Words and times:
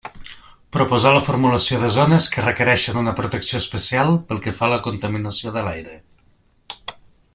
Proposar 0.75 1.11
la 1.17 1.21
formulació 1.25 1.81
de 1.83 1.89
zones 1.97 2.27
que 2.35 2.45
requereixen 2.45 2.97
una 3.03 3.13
protecció 3.19 3.61
especial 3.65 4.17
pel 4.31 4.41
que 4.47 4.55
fa 4.61 4.67
a 4.69 4.71
la 4.75 4.81
contaminació 4.89 5.55
de 5.59 5.67
l'aire. 5.69 5.99